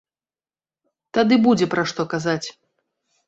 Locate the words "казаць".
2.13-2.47